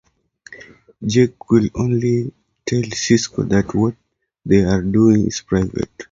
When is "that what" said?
3.49-3.93